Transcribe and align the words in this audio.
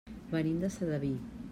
Venim 0.31 0.57
de 0.63 0.71
Sedaví. 0.77 1.15